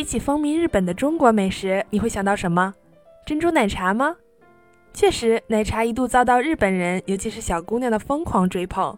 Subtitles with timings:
[0.00, 2.72] 比起风靡日本的中国美食，你会想到什么？
[3.26, 4.16] 珍珠奶茶吗？
[4.94, 8.96] 确实，奶茶一度遭到日本人，尤其是小姑娘的疯狂追捧。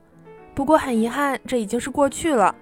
[0.54, 2.54] 不过很遗憾，这已经是过去了。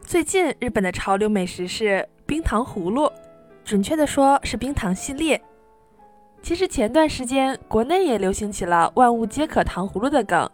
[0.00, 3.12] 最近，日本的潮流美食是冰糖葫芦，
[3.62, 5.38] 准确的说是冰糖系列。
[6.40, 10.50] 其实前段时间，国内也流行起了“万物皆可糖葫芦”的梗。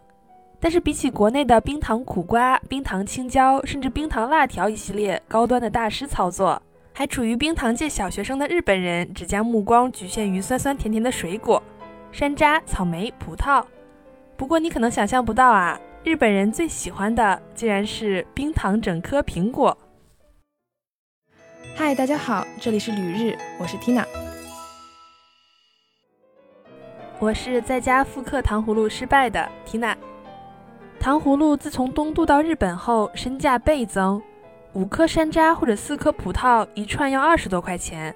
[0.59, 6.61] 但是比起国内的冰糖苦瓜、冰糖青椒，甚至冰糖辣条一系列高端的大师操作，
[6.99, 11.63] 还处于冰糖界小学生的日本人，只将目光局限于酸酸甜甜的水果，
[12.11, 13.63] 山楂、草莓、葡萄。
[14.35, 19.77] 不过你可能想象不到啊，日本人最喜欢的竟然是冰糖整颗苹果。
[21.73, 24.03] 嗨，大家好，这里是旅日，我是 Tina，
[27.17, 29.95] 我是在家复刻糖葫芦失败的 Tina。
[30.99, 34.21] 糖葫芦自从东渡到日本后，身价倍增。
[34.73, 38.15] 五颗山楂或者四颗葡萄一串要二十多块钱，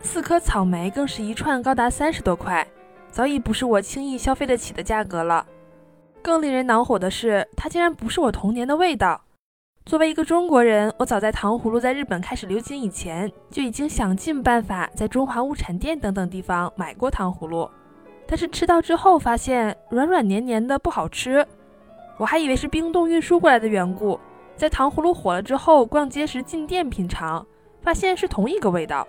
[0.00, 2.66] 四颗草莓更是一串高达三十多块，
[3.10, 5.46] 早已不是我轻易消费得起的价格了。
[6.20, 9.18] 更令人恼火的是，它竟然不是我童年的味道。
[9.86, 17.70] 作为一个中国人，我早在糖葫芦在日本开始流行以前，就已经想尽办法在中华物产店等等地方买过糖葫芦，
[18.26, 21.46] 但是吃到之后发现软软黏黏的不好吃。
[22.18, 24.20] 我还以为是冰冻运输过来的缘故，
[24.56, 27.44] 在糖葫芦火了之后，逛街时进店品尝，
[27.82, 29.06] 发现是同一个味道。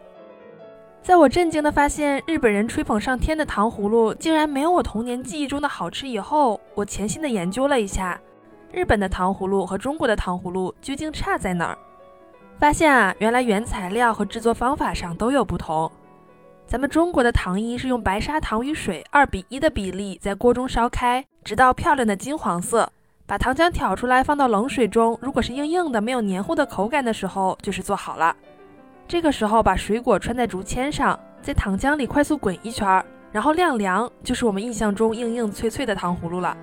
[1.02, 8.20] 在我震惊的发现日本人吹捧上天的糖葫芦竟然没有我童年记忆中的好吃以后，我潜心的研究了一下，
[8.72, 11.78] 日本的糖葫芦和中国的糖葫芦究竟差在哪儿？
[12.58, 15.92] 发现啊，原来原材料和制作方法上都有不同。
[16.66, 22.92] 咱们中国的糖衣是用白砂糖与水二比一的比例在锅中烧开，直到漂亮的金黄色。
[23.28, 25.18] 把糖浆挑出来，放到冷水中。
[25.20, 28.36] 如果是硬硬的、没有黏糊的口感的时候，就是做好了。
[29.08, 36.56] 这个时候，把水果穿在竹签上，在糖浆里快速滚一圈，然后晾凉，就是我们印象中硬硬脆脆的糖葫芦了。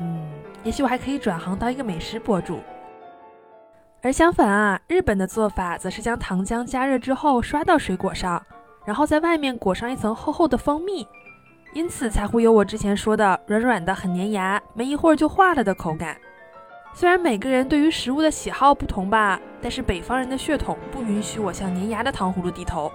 [0.00, 0.26] 嗯，
[0.64, 2.60] 也许我还可以转行当一个美食博主。
[4.02, 8.44] 而相反啊，日本的做法则是将糖浆加热之后刷到水果上，
[8.84, 11.08] 然后在外面裹上一层厚厚的蜂蜜。
[11.72, 16.16] 因此才会有我之前说的软软的、很粘牙，没一会儿就化了的口感。
[16.94, 22.90] 虽然每个人对于食物的喜好不同吧，但是北方人的血统不允许我向粘牙的糖葫芦低头。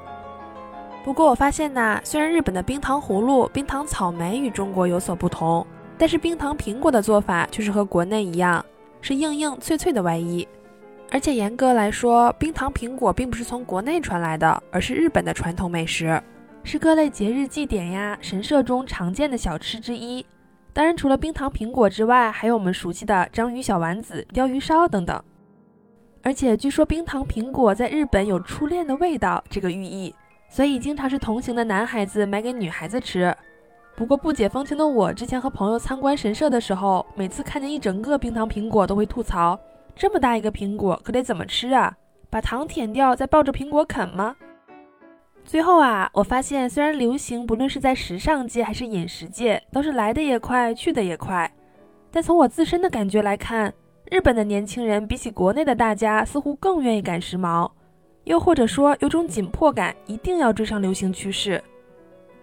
[1.04, 5.66] 不过我发现呢，虽然日本的冰糖葫芦、冰糖草莓与中国有所不同，
[5.98, 8.66] 但是冰糖苹果的做法却是和国内一样，
[9.02, 10.48] 是硬硬脆脆的外衣。
[11.12, 16.22] 而且严格来说，冰糖苹果并不是从国内传来的，而是日本的传统美食。
[16.64, 20.26] 是各类节日祭典呀、神社中常见的小吃之一。
[20.74, 25.22] 当然，除了冰糖苹果之外，还有我们熟悉的章鱼小丸子、鲷鱼烧等等。
[26.24, 30.14] 而且据说冰糖苹果在日本有初恋的味道这个寓意，
[30.50, 33.36] 所以经常是同行的男孩子买给女孩子吃。
[33.96, 39.60] 不过不解风情的我，之前和朋友参观神社的时候，每次看见一整个冰糖苹果，都会吐槽：
[39.96, 41.94] 这么大一个苹果，可得怎么吃啊？
[42.30, 44.36] 把糖舔掉，再抱着苹果啃吗？
[45.52, 51.54] 最后啊，我发现虽然流行不论是在时尚界还是饮食界，都是来的也快，去的也快，
[52.10, 53.74] 但从我自身的感觉来看，
[54.10, 57.70] 日本的年轻人比起国内的大家，似乎更愿意赶时髦，
[58.24, 61.62] 又或者说有种紧迫感，一定要追上流行趋势。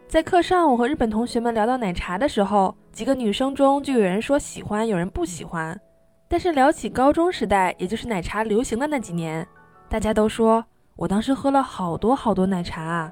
[0.07, 5.81] 在课上，我和日本同学们聊到奶茶的时候，几个女生中就有人说喜欢，有人不喜欢。
[6.29, 9.49] 但是聊起高中时代，也就是奶茶流行的那几年，
[9.89, 10.63] 大家都说。
[10.99, 13.11] 我当时喝了好多好多奶茶。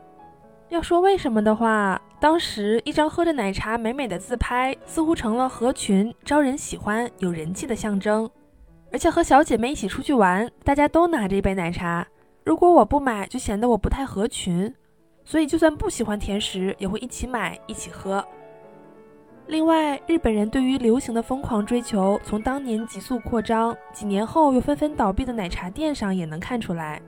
[0.71, 8.29] 要说为什么的话，当时一张喝着奶茶美美的自拍，似乎成了合群、招人喜欢、有人气的象征。
[8.91, 12.05] 而且和小姐妹一起出去玩，大家都拿着一杯奶茶，
[12.43, 14.75] 如果我不买，就显得我不太合群。
[15.25, 18.25] 所以就算不喜欢甜食，也会一起买一起喝。
[19.47, 27.01] 另外，日本人对于流行的疯狂追求，从当年急速扩张，几年后又纷纷倒闭的奶茶店上也能看出来。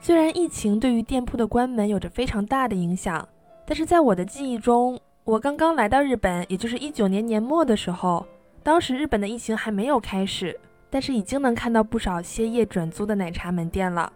[0.00, 3.26] 虽然疫情对于店铺的关门有着非常大的影响，
[3.66, 8.24] 但是在我的记忆中，我刚刚来到日本，也就是一九年年末的时候，
[8.62, 10.58] 当时日本的疫情还没有开始，
[10.88, 14.12] 但是已经能看到不少歇业转租的奶茶门店了。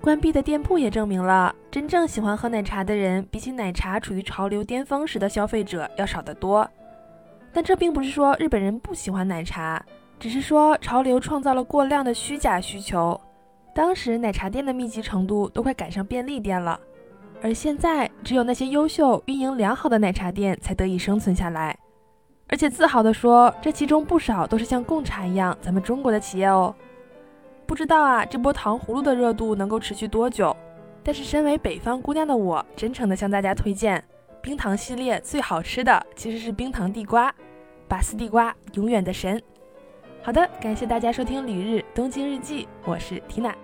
[0.00, 6.68] 关闭的店铺也证明了，真正喜欢喝奶茶的人，比起奶茶处于潮流巅峰时的消费者要少得多。
[7.52, 9.80] 但这并不是说日本人不喜欢奶茶，
[10.18, 13.18] 只是说潮流创造了过量的虚假需求。
[13.74, 16.78] 当时奶茶店的密集程度都快赶上便利店了，
[17.42, 21.76] 而现在只有那些优秀运营良好的奶茶店才得以生存下来。
[22.46, 26.72] 而且自豪地说，这其中不少都是像贡茶一样，咱们中国的企业哦。
[27.66, 30.56] 不知道啊，这波糖葫芦的热度能够持续多久？
[31.02, 34.02] 但是身为北方姑娘的我，真诚地向大家推荐
[34.40, 35.18] 冰糖系列。
[35.20, 37.34] 最好吃的其实是冰糖地瓜，
[37.88, 39.42] 拔丝地瓜永远的神。
[40.24, 43.54] 好的感谢大家收听旅日东京日记我是缇娜。